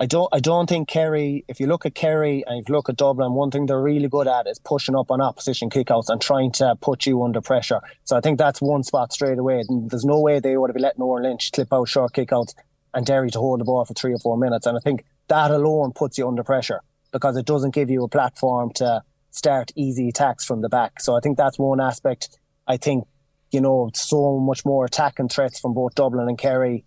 [0.01, 2.87] I don't I don't think Kerry, if you look at Kerry and if you look
[2.87, 6.21] at Dublin, one thing they're really good at is pushing up on opposition kickouts and
[6.21, 7.81] trying to put you under pressure.
[8.05, 9.61] So I think that's one spot straight away.
[9.67, 12.53] There's no way they would have been letting Odhrán Lynch clip out short kickouts
[12.93, 14.65] and Derry to hold the ball for three or four minutes.
[14.65, 16.79] And I think that alone puts you under pressure
[17.11, 21.01] because it doesn't give you a platform to start easy attacks from the back.
[21.01, 22.39] So I think that's one aspect.
[22.65, 23.05] I think,
[23.51, 26.85] you know, so much more attacking threats from both Dublin and Kerry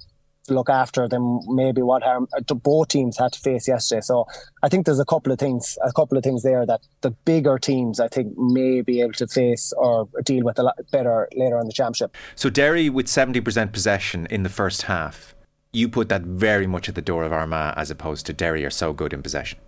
[0.48, 1.40] look after them.
[1.46, 4.00] Maybe what harm uh, both teams had to face yesterday.
[4.00, 4.26] So
[4.62, 7.59] I think there's a couple of things, a couple of things there that the bigger
[7.59, 11.59] teams I think may be able to face or deal with a lot better later
[11.59, 12.16] on the championship.
[12.35, 15.35] So Derry with seventy percent possession in the first half.
[15.74, 18.70] You put that very much at the door of Armagh as opposed to Derry are
[18.70, 19.59] so good in possession.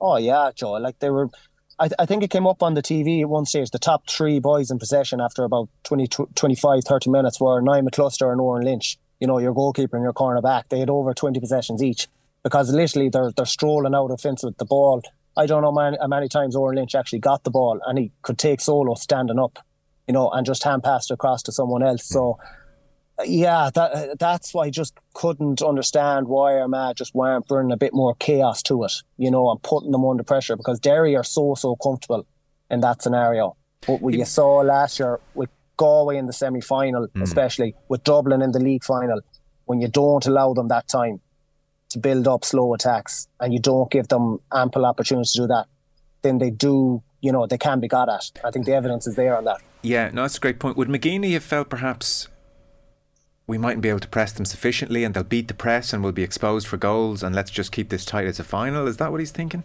[0.00, 0.72] Oh yeah, Joe.
[0.72, 1.30] Like they were
[1.78, 3.70] I, I, think it came up on the TV at one stage.
[3.70, 8.30] The top three boys in possession after about 20, 25, 30 minutes were Niall McCluster
[8.30, 11.82] and Odhrán Lynch you know, your goalkeeper and your cornerback, they had over 20 possessions
[11.82, 12.08] each
[12.42, 15.02] because literally they're they're strolling out of fence with the ball.
[15.34, 18.36] I don't know how many times Odhrán Lynch actually got the ball and he could
[18.36, 19.60] take solo standing up,
[20.06, 22.04] you know, and just hand passed across to someone else.
[22.04, 22.38] So,
[23.24, 27.94] yeah, that that's why I just couldn't understand why Armagh just weren't bringing a bit
[27.94, 31.54] more chaos to it, you know, and putting them under pressure because Derry are so,
[31.54, 32.26] so comfortable
[32.70, 33.56] in that scenario.
[33.86, 37.22] But what you saw last year with Galway in the semi final, mm.
[37.22, 39.20] especially with Dublin in the league final,
[39.66, 41.20] when you don't allow them that time
[41.90, 45.66] to build up slow attacks and you don't give them ample opportunity to do that,
[46.22, 48.30] then they do, you know, they can be got at.
[48.44, 49.60] I think the evidence is there on that.
[49.82, 50.76] Yeah, no, that's a great point.
[50.76, 52.28] Would McGeeney have felt perhaps
[53.46, 56.12] we mightn't be able to press them sufficiently and they'll beat the press and we'll
[56.12, 58.86] be exposed for goals and let's just keep this tight as a final?
[58.86, 59.64] Is that what he's thinking?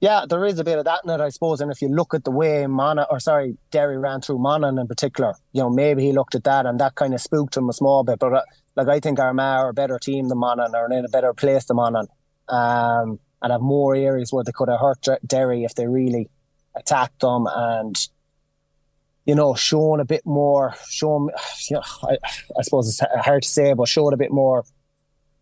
[0.00, 1.60] Yeah, there is a bit of that in it, I suppose.
[1.60, 4.88] And if you look at the way Mana, or sorry, Derry ran through Monaghan in
[4.88, 7.72] particular, you know, maybe he looked at that and that kind of spooked him a
[7.74, 8.18] small bit.
[8.18, 8.42] But uh,
[8.76, 11.66] like, I think Armagh are a better team than Monaghan, or in a better place
[11.66, 12.08] than Monaghan,
[12.48, 16.30] um, and have more areas where they could have hurt Derry if they really
[16.74, 18.08] attacked them and,
[19.26, 21.28] you know, shown a bit more, shown,
[21.68, 22.16] you know, I,
[22.58, 24.64] I suppose it's hard to say, but showed a bit more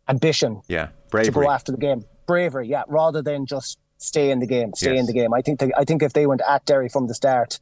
[0.09, 0.63] ambition.
[0.67, 1.33] Yeah, bravery.
[1.33, 2.05] To go after the game.
[2.27, 5.01] Bravery, yeah, rather than just stay in the game, stay yes.
[5.01, 5.35] in the game.
[5.35, 7.61] I think they, I think if they went at Derry from the start,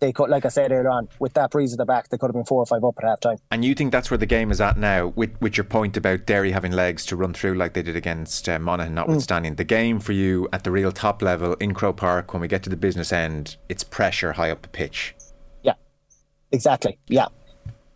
[0.00, 2.28] they could, like I said earlier on, with that breeze at the back, they could
[2.28, 3.38] have been four or five up at half time.
[3.50, 6.24] And you think that's where the game is at now, with with your point about
[6.24, 9.54] Derry having legs to run through like they did against uh, Monaghan, notwithstanding.
[9.54, 9.56] Mm.
[9.56, 12.62] The game for you at the real top level in Croke Park, when we get
[12.64, 15.14] to the business end, it's pressure high up the pitch.
[15.62, 15.74] Yeah,
[16.52, 16.98] exactly.
[17.08, 17.26] Yeah.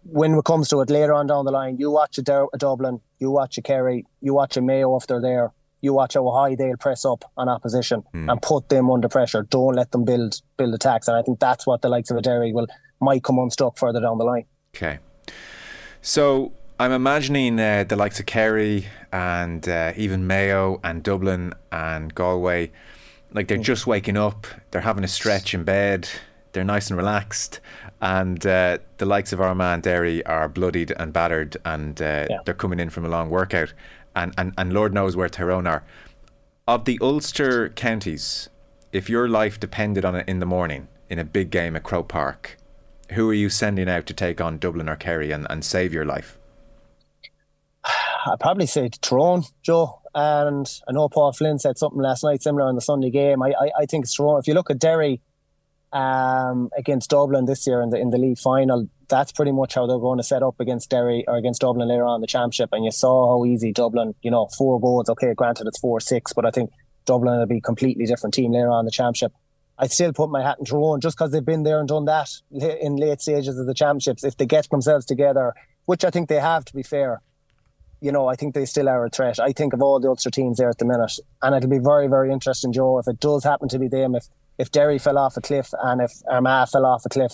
[0.05, 3.01] When it comes to it later on down the line, you watch a, a Dublin,
[3.21, 5.53] you watch a Kerry, you watch a Mayo if they're there
[5.83, 8.31] you watch how high they'll press up on opposition mm.
[8.31, 9.43] and put them under pressure.
[9.43, 11.09] Don't let them build build attacks.
[11.09, 12.69] And I think that's what the likes of a Derry will
[13.01, 14.47] might come unstuck further down the line.
[14.75, 15.01] Okay.
[16.01, 22.15] So I'm imagining uh, the likes of Kerry and uh, even Mayo and Dublin and
[22.15, 22.71] Galway,
[23.33, 23.63] like they're mm.
[23.63, 26.09] just waking up, they're having a stretch in bed,
[26.53, 27.61] they're nice and relaxed,
[28.01, 32.39] and uh, the likes of Armagh and Derry are bloodied and battered, and uh, yeah.
[32.45, 33.73] they're coming in from a long workout
[34.15, 35.85] and, and, and Lord knows where Tyrone are.
[36.67, 38.49] Of the Ulster counties,
[38.93, 42.09] if your life depended on it in the morning in a big game at Croke
[42.09, 42.57] Park,
[43.13, 46.05] who are you sending out to take on Dublin or Kerry and, and save your
[46.05, 46.39] life?
[47.85, 50.01] I'd probably say Tyrone, Joe.
[50.15, 53.43] And I know Paul Flynn said something last night similar in the Sunday game.
[53.43, 54.39] I, I, I think it's Tyrone.
[54.39, 55.21] If you look at Derry
[55.93, 59.87] um, against Dublin this year in the in the league final, that's pretty much how
[59.87, 62.71] they're going to set up against Derry or against Dublin later on in the championship.
[62.73, 65.11] And you saw how easy Dublin, you know, four goals.
[65.11, 66.71] Okay, granted it's four six, but I think
[67.05, 69.33] Dublin will be a completely different team later on in the championship.
[69.79, 72.31] I'd still put my hat in Tyrone just because they've been there and done that
[72.51, 74.25] in late stages of the championships.
[74.25, 75.53] If they get themselves together,
[75.85, 77.21] which I think they have, to be fair,
[78.01, 79.39] you know, I think they still are a threat.
[79.39, 82.09] I think of all the Ulster teams there at the minute, and it'll be very,
[82.09, 84.15] very interesting, Joe, if it does happen to be them.
[84.15, 84.27] If
[84.59, 87.33] if Derry fell off a cliff and if Armagh fell off a cliff,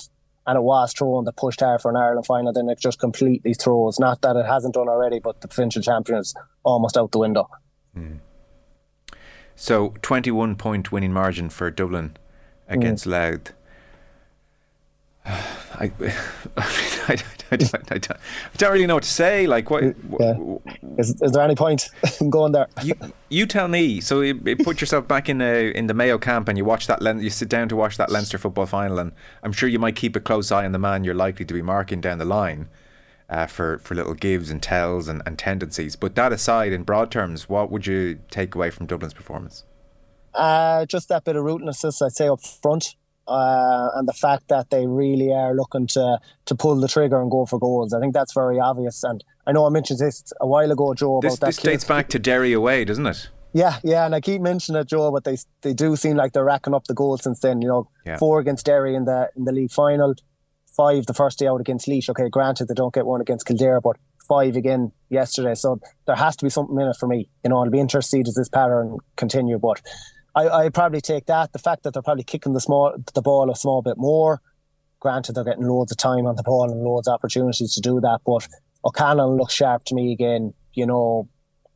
[0.49, 3.53] and it was Tyrone that pushed hard for an Ireland final, then it just completely
[3.53, 3.99] throws.
[3.99, 6.35] Not that it hasn't done already, but the provincial champion is
[6.65, 7.51] almost out the window.
[7.95, 8.21] Mm.
[9.55, 12.17] So, 21 point winning margin for Dublin
[12.67, 13.11] against mm.
[13.11, 13.53] Louth.
[15.81, 16.13] I, I,
[16.57, 19.47] I, don't, I, don't, I, don't, really know what to say.
[19.47, 19.83] Like, what?
[20.19, 20.37] Yeah.
[20.97, 22.67] Is, is there any point in going there?
[22.83, 22.95] you,
[23.29, 24.01] you tell me.
[24.01, 26.87] So, you, you put yourself back in the in the Mayo camp, and you watch
[26.87, 27.03] that.
[27.03, 29.13] You sit down to watch that Leinster football final, and
[29.43, 31.63] I'm sure you might keep a close eye on the man you're likely to be
[31.63, 32.69] marking down the line.
[33.31, 35.97] Uh, for, for little gives and tells and, and tendencies.
[35.97, 39.65] But that aside, in broad terms, what would you take away from Dublin's performance?
[40.33, 42.95] Uh, just that bit of ruthlessness, I'd say, up front.
[43.29, 47.31] Uh, and the fact that they really are looking to to pull the trigger and
[47.31, 47.93] go for goals.
[47.93, 49.05] I think that's very obvious.
[49.05, 51.47] And I know I mentioned this a while ago, Joe, about this, that.
[51.47, 53.29] This dates back to Derry away, doesn't it?
[53.53, 56.45] Yeah, yeah, and I keep mentioning it, Joe, but they they do seem like they're
[56.45, 57.63] racking up the goals since then.
[57.63, 58.19] You know, yeah.
[58.19, 60.15] four against Derry in the in the league final,
[60.77, 62.09] five the first day out against Laois.
[62.11, 63.97] Okay, granted they don't get one against Kildare, but
[64.29, 65.55] five again yesterday.
[65.55, 67.31] So there has to be something in it for me.
[67.43, 69.81] You know, I'll be interested as this pattern continue, but
[70.39, 71.53] I, I probably take that.
[71.53, 74.41] The fact that they're probably kicking the small the ball a small bit more.
[75.01, 78.01] Granted, they're getting loads of time on the ball and loads of opportunities to do
[78.01, 78.21] that.
[78.25, 78.47] But
[78.85, 80.55] O'Connell looks sharp to me again.
[80.75, 81.29] You know,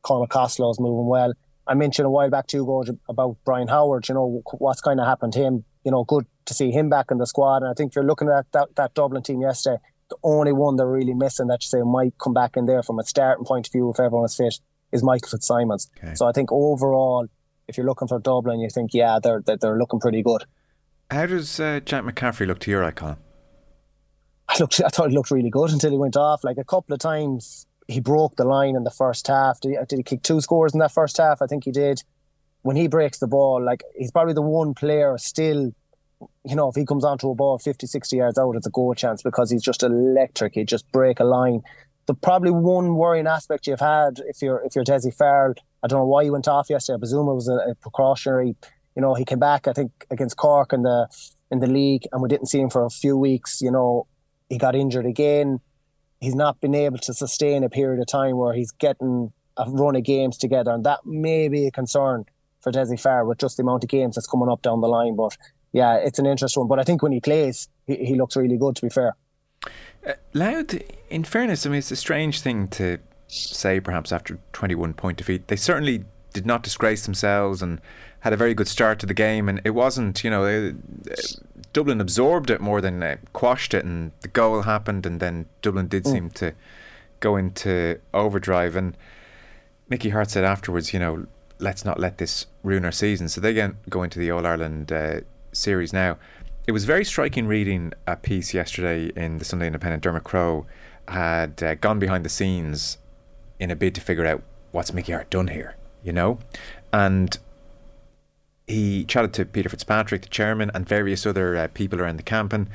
[0.03, 1.33] Conor Costello's moving well.
[1.67, 4.09] I mentioned a while back too, Gorge, about Brian Howard.
[4.09, 5.65] You know what's kind of happened to him.
[5.85, 7.63] You know, good to see him back in the squad.
[7.63, 9.79] And I think you're looking at that that Dublin team yesterday,
[10.11, 12.99] the only one they're really missing that you say might come back in there from
[12.99, 14.59] a starting point of view if everyone is fit
[14.93, 15.89] is Michael Fitzsimons.
[15.99, 16.15] Okay.
[16.15, 17.27] So I think overall
[17.69, 20.45] if you're looking for Dublin, you think, yeah, they're they're, they're looking pretty good.
[21.11, 23.19] How does uh, Jack McCaffrey look to your icon?
[24.49, 26.45] I looked, I thought he looked really good until he went off.
[26.45, 29.61] Like a couple of times, he broke the line in the first half.
[29.61, 31.43] Did he, did he kick two scores in that first half?
[31.43, 32.03] I think he did.
[32.63, 35.73] When he breaks the ball, like he's probably the one player still.
[36.45, 38.95] You know, if he comes onto a ball 50, 60 yards out, it's a goal
[38.95, 40.55] chance because he's just electric.
[40.55, 41.63] He'd just break a line.
[42.07, 46.01] The probably one worrying aspect you've had if you're if you're Dessie Farrell I don't
[46.01, 46.97] know why he went off yesterday.
[46.97, 48.55] I presume it was a, a, precautionary.
[48.95, 49.67] You know, he came back.
[49.67, 51.09] I think against Cork in the
[51.51, 53.61] in the league, and we didn't see him for a few weeks.
[53.61, 54.07] You know,
[54.49, 55.61] he got injured again.
[56.21, 59.97] He's not been able to sustain a period of time where he's getting a run
[59.97, 62.25] of games together, and that may be a concern
[62.61, 65.17] for Dessie Farr with just the amount of games that's coming up down the line.
[65.17, 65.37] But
[65.73, 66.69] yeah, it's an interesting one.
[66.69, 68.77] But I think when he plays, he, he looks really good.
[68.77, 69.17] To be fair,
[70.07, 70.75] uh, Louth.
[71.11, 72.99] In fairness, I mean, it's a strange thing to
[73.33, 75.49] say perhaps after 21 point defeat.
[75.49, 77.81] They certainly did not disgrace themselves and
[78.21, 79.49] had a very good start to the game.
[79.49, 80.75] And it wasn't, you know,
[81.73, 83.85] Dublin absorbed it more than uh, quashed it.
[83.85, 86.13] And the goal happened, and then Dublin did mm.
[86.13, 86.53] seem to
[87.21, 88.77] go into overdrive.
[88.77, 88.97] And
[89.89, 91.27] Mickey Harte said afterwards, you know,
[91.59, 93.29] let's not let this ruin our season.
[93.29, 93.55] So they
[93.89, 95.21] go into the All Ireland uh,
[95.53, 96.19] series now.
[96.67, 100.03] It was very striking reading a piece yesterday in the Sunday Independent.
[100.03, 100.67] Dermot Crowe
[101.09, 102.99] had uh, gone behind the scenes
[103.63, 106.39] in a bid to figure out what's Mickey Harte done here, you know?
[106.93, 107.39] And
[108.67, 112.53] he chatted to Peter Fitzpatrick, the chairman, and various other uh, people around the camp.
[112.53, 112.69] And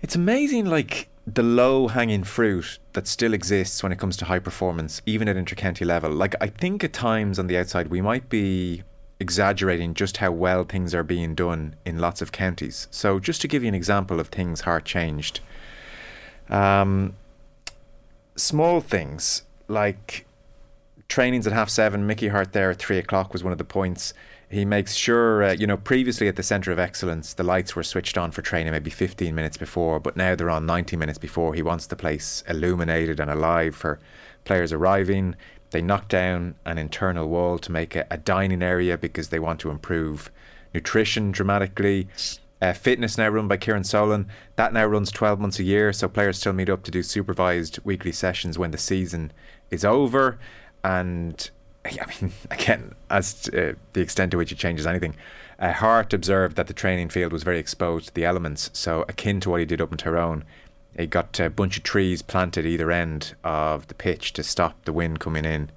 [0.00, 4.38] it's amazing, like, the low hanging fruit that still exists when it comes to high
[4.38, 6.10] performance, even at intercounty level.
[6.10, 8.84] Like, I think at times on the outside, we might be
[9.20, 12.86] exaggerating just how well things are being done in lots of counties.
[12.90, 15.40] So, just to give you an example of things Harte changed,
[16.48, 17.16] um,
[18.36, 20.26] small things like
[21.08, 22.06] trainings at half seven.
[22.06, 24.12] Mickey Harte there at three o'clock was one of the points.
[24.50, 27.82] He makes sure, uh, you know, previously at the Centre of Excellence, the lights were
[27.82, 31.52] switched on for training maybe 15 minutes before, but now they're on 90 minutes before.
[31.52, 34.00] He wants the place illuminated and alive for
[34.44, 35.36] players arriving.
[35.70, 39.60] They knock down an internal wall to make a, a dining area because they want
[39.60, 40.30] to improve
[40.72, 42.08] nutrition dramatically.
[42.60, 44.26] Uh, fitness now run by Kieran Solan.
[44.56, 47.78] That now runs 12 months a year, so players still meet up to do supervised
[47.84, 49.30] weekly sessions when the season
[49.70, 50.38] is over.
[50.84, 51.50] And
[51.84, 55.14] I mean, again, as to, uh, the extent to which it changes anything,
[55.58, 59.40] uh, Harte observed that the training field was very exposed to the elements, so akin
[59.40, 60.44] to what he did up in Tyrone.
[60.96, 64.92] He got a bunch of trees planted either end of the pitch to stop the
[64.92, 65.70] wind coming in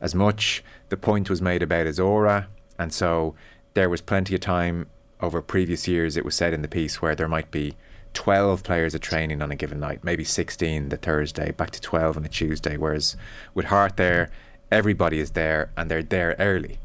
[0.00, 0.62] as much.
[0.88, 3.34] The point was made about his aura, and so
[3.74, 4.86] there was plenty of time
[5.20, 7.76] over previous years, it was said in the piece, where there might be
[8.14, 12.16] 12 players at training on a given night, maybe 16 the Thursday, back to 12
[12.16, 12.76] on a Tuesday.
[12.76, 13.16] Whereas
[13.54, 14.30] with Harte there,
[14.70, 16.78] everybody is there and they're there early.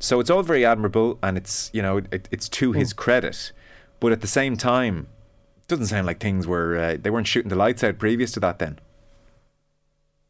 [0.00, 2.98] So it's all very admirable and it's, you know, it, it's to his hmm.
[2.98, 3.52] credit.
[4.00, 5.08] But at the same time,
[5.56, 8.40] it doesn't sound like things were, uh, they weren't shooting the lights out previous to
[8.40, 8.78] that then.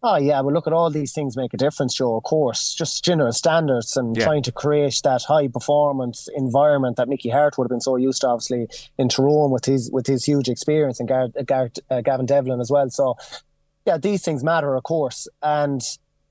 [0.00, 2.16] Oh yeah, well look at all these things make a difference, Joe.
[2.16, 4.24] Of course, just general standards and yeah.
[4.24, 8.20] trying to create that high performance environment that Mickey Harte would have been so used
[8.20, 12.26] to, obviously in Tyrone with his with his huge experience and Gar- Gar- uh, Gavin
[12.26, 12.88] Devlin as well.
[12.90, 13.16] So
[13.86, 15.26] yeah, these things matter, of course.
[15.42, 15.82] And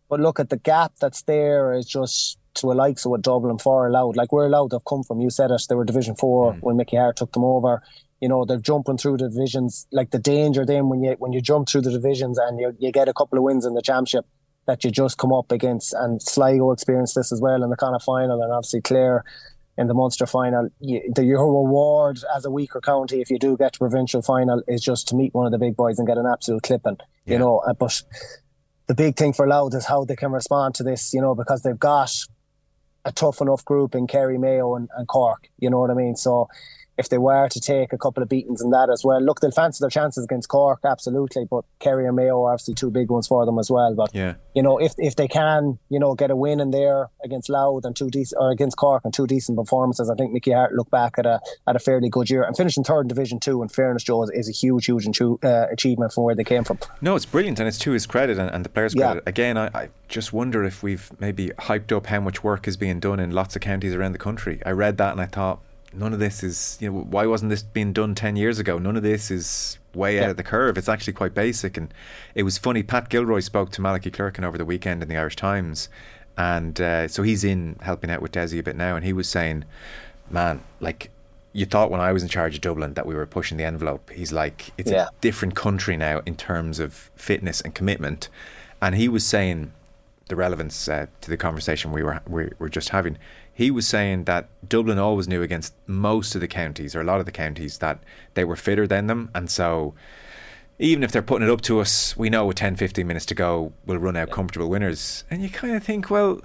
[0.09, 3.57] but look at the gap that's there is just to a likes of what Dublin
[3.57, 4.15] far allowed.
[4.15, 5.19] Like we're allowed to have come from.
[5.19, 5.61] You said it.
[5.67, 6.59] They were Division Four mm.
[6.61, 7.83] when Mickey Harte took them over
[8.21, 11.41] you know they're jumping through the divisions like the danger then when you when you
[11.41, 14.25] jump through the divisions and you, you get a couple of wins in the championship
[14.65, 18.03] that you just come up against and Sligo experienced this as well in the Connacht
[18.03, 19.23] final and obviously Clare
[19.77, 23.55] in the Munster final you, the, your reward as a weaker county if you do
[23.55, 26.17] get to provincial final is just to meet one of the big boys and get
[26.17, 27.33] an absolute clipping yeah.
[27.33, 28.01] you know uh, but
[28.87, 31.61] the big thing for Louth is how they can respond to this you know because
[31.61, 32.11] they've got
[33.07, 35.47] a tough enough group in Kerry, Mayo, and, and Cork.
[35.59, 36.17] You know what I mean?
[36.17, 36.49] So
[36.97, 39.51] if they were to take a couple of beatings in that as well, look, they'll
[39.51, 41.45] fancy their chances against Cork, absolutely.
[41.49, 43.93] But Kerry and Mayo are obviously two big ones for them as well.
[43.95, 44.35] But Yeah.
[44.53, 47.85] you know, if if they can, you know, get a win in there against Loud
[47.85, 50.89] and two decent or against Cork and two decent performances, I think Mickey Harte look
[50.89, 53.61] back at a at a fairly good year and finishing third in Division Two.
[53.61, 56.63] In fairness, Joe, is, is a huge, huge inchu- uh, achievement from where they came
[56.63, 56.79] from.
[57.01, 59.05] No, it's brilliant, and it's to his credit and, and the players' Yeah.
[59.05, 59.23] credit.
[59.27, 62.99] Again, I, I just wonder if we've maybe hyped up how much work is being
[62.99, 64.61] done in lots of counties around the country.
[64.65, 65.59] I read that and I thought,
[65.93, 68.77] none of this is, you know, why wasn't this being done 10 years ago?
[68.77, 70.77] None of this is way out of the curve.
[70.77, 71.77] It's actually quite basic.
[71.77, 71.93] And
[72.35, 75.35] it was funny, Pat Gilroy spoke to Malachy Clerkin over the weekend in the Irish
[75.35, 75.89] Times.
[76.37, 78.95] And uh, so he's in helping out with Dessie a bit now.
[78.95, 79.65] And he was saying,
[80.29, 81.09] man, like,
[81.53, 84.11] you thought when I was in charge of Dublin that we were pushing the envelope.
[84.11, 85.05] He's like, it's Yeah.
[85.07, 88.29] a different country now in terms of fitness and commitment.
[88.79, 89.71] And he was saying
[90.27, 93.17] the relevance uh, to the conversation we were we were just having.
[93.57, 97.19] He was saying that Dublin always knew against most of the counties or a lot
[97.19, 98.03] of the counties that
[98.35, 99.95] they were fitter than them, and so
[100.77, 103.33] even if they're putting it up to us, we know with 10, 15 minutes to
[103.33, 105.23] go, we'll run out comfortable winners.
[105.31, 106.41] And you kind of think, well,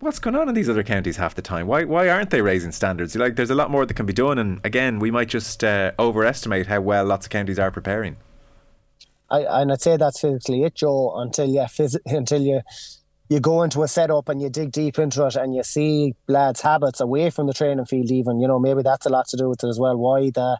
[0.00, 1.66] what's going on in these other counties half the time?
[1.66, 3.14] Why why aren't they raising standards?
[3.14, 5.92] Like, there's a lot more that can be done, and again, we might just uh,
[5.98, 8.16] overestimate how well lots of counties are preparing.
[9.28, 11.12] I, and I'd say that's physically it, Joe.
[11.14, 12.62] Until you phys- until you
[13.28, 16.62] you go into a setup and you dig deep into it and you see lads'
[16.62, 18.10] habits away from the training field.
[18.10, 19.96] Even you know maybe that's a lot to do with it as well.
[19.96, 20.58] Why the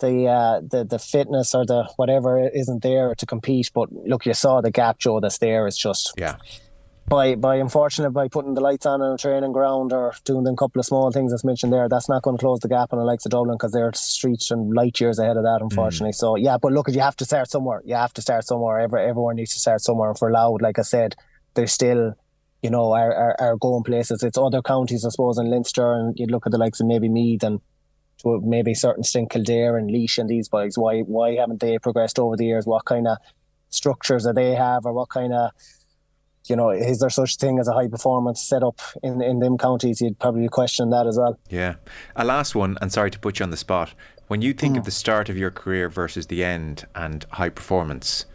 [0.00, 3.70] the uh, the the fitness or the whatever isn't there to compete.
[3.72, 5.20] But look, you saw the gap, Joe.
[5.20, 5.66] That's there.
[5.66, 6.36] It's just Yeah.
[7.08, 10.54] by by unfortunately by putting the lights on on a training ground or doing a
[10.54, 12.98] couple of small things as mentioned there, that's not going to close the gap on
[12.98, 16.12] the likes of Dublin because they're streets and light years ahead of that, unfortunately.
[16.12, 17.80] So yeah, but look, you have to start somewhere.
[17.84, 18.78] You have to start somewhere.
[18.78, 20.10] Every, everyone needs to start somewhere.
[20.10, 21.16] And for Louth, like I said,
[21.54, 22.14] they're still.
[22.62, 24.22] You know, are, are, are going places.
[24.22, 27.08] It's other counties, I suppose, in Leinster, and you look at the likes of maybe
[27.08, 27.58] Meath and
[28.18, 30.76] to maybe certain Stink Kildare and Laois and these boys.
[30.76, 32.66] Why why haven't they progressed over the years?
[32.66, 33.16] What kind of
[33.70, 35.52] structures that they have, or what kind of
[36.48, 40.00] you know, is there such thing as a high performance setup in in them counties?
[40.00, 41.38] You'd probably question that as well.
[41.48, 41.76] Yeah.
[42.16, 43.94] A last one, and sorry to put you on the spot.
[44.28, 44.86] When you think of mm.
[44.86, 48.26] the start of your career versus the end and high performance,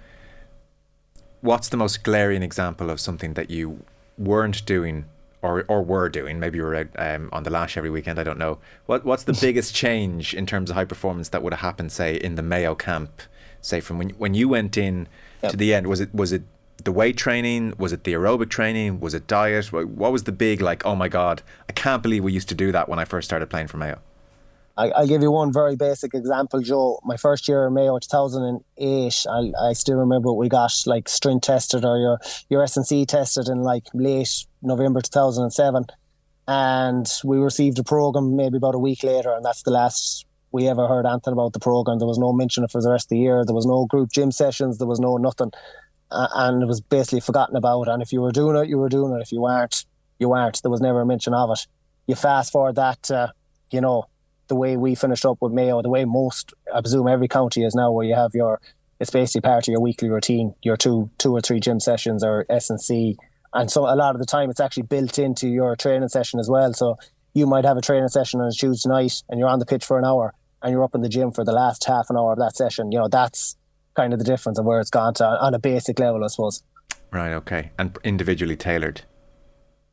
[1.46, 3.84] what's the most glaring example of something that you
[4.18, 5.06] weren't doing
[5.42, 6.40] or, or were doing?
[6.40, 8.58] Maybe you were out um, on the lash every weekend, I don't know.
[8.88, 12.16] What What's the biggest change in terms of high performance that would have happened, say,
[12.16, 13.22] in the Mayo camp?
[13.62, 15.08] Say, from when, when you went in
[15.44, 15.52] Yep.
[15.52, 16.42] to the end, was it was it
[16.84, 17.74] the weight training?
[17.78, 19.00] Was it the aerobic training?
[19.00, 19.72] Was it diet?
[19.72, 22.56] What what was the big, like, oh my God, I can't believe we used to
[22.56, 24.00] do that when I first started playing for Mayo?
[24.78, 27.00] I, I'll give you one very basic example, Joe.
[27.04, 31.86] My first year in Mayo, 2008, I, I still remember we got like strength tested
[31.86, 35.86] or your your S&C tested in like late November 2007.
[36.48, 40.68] And we received a program maybe about a week later, and that's the last we
[40.68, 42.00] ever heard anything about the program.
[42.00, 43.44] There was no mention of it for the rest of the year.
[43.46, 44.78] There was no group gym sessions.
[44.78, 45.52] There was no nothing.
[46.12, 47.88] Uh, and it was basically forgotten about.
[47.88, 49.22] And if you were doing it, you were doing it.
[49.22, 49.86] If you weren't,
[50.20, 50.62] you weren't.
[50.62, 51.68] There was never a mention of it.
[52.08, 53.28] You fast forward that, uh,
[53.72, 54.06] you know,
[54.48, 57.76] the way we finished up with Mayo, the way most, I presume, every county is
[57.76, 58.62] now, where you have your,
[59.00, 62.46] it's basically part of your weekly routine, your two, two or three gym sessions or
[62.50, 63.18] S and C,
[63.54, 66.50] and so a lot of the time it's actually built into your training session as
[66.50, 66.74] well.
[66.74, 66.98] So
[67.34, 69.86] you might have a training session on a Tuesday night, and you're on the pitch
[69.86, 72.34] for an hour, and you're up in the gym for the last half an hour
[72.34, 72.92] of that session.
[72.92, 73.56] You know, that's
[73.96, 76.64] kind of the difference of where it's gone to on a basic level, I suppose.
[77.12, 77.72] Right, okay.
[77.80, 79.04] And individually tailored.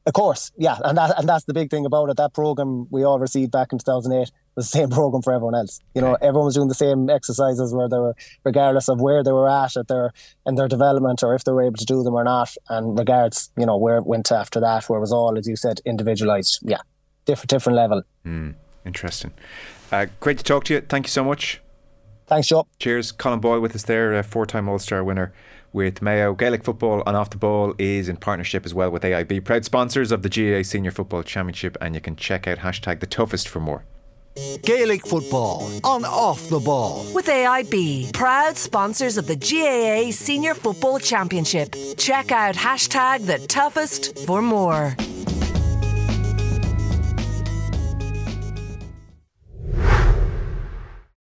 [0.04, 2.16] Of course, yeah, and that and that's the big thing about it.
[2.16, 5.78] That program we all received back in 2008 was the same program for everyone else.
[5.94, 9.30] You know, everyone was doing the same exercises where they were, regardless of where they
[9.30, 10.12] were at at their
[10.44, 13.52] in their development or if they were able to do them or not, and regards,
[13.56, 16.58] you know, where it went after that, where it was all, as you said, individualized.
[16.62, 16.80] Yeah,
[17.24, 18.02] different different level.
[18.26, 19.32] Mm, interesting.
[19.92, 20.80] Uh, great to talk to you.
[20.80, 21.60] Thank you so much.
[22.26, 22.66] Thanks, Joe.
[22.80, 23.12] Cheers.
[23.12, 25.32] Colm Boyle with us there, a four time All Star winner
[25.72, 26.34] with Mayo.
[26.34, 30.12] Gaelic football on off the ball is in partnership as well with AIB, proud sponsors
[30.12, 33.60] of the GAA Senior Football Championship, and you can check out hashtag the toughest for
[33.60, 33.84] more.
[34.62, 37.04] Gaelic football on off the ball.
[37.12, 41.74] With AIB, proud sponsors of the GAA Senior Football Championship.
[41.98, 44.96] Check out hashtag the toughest for more.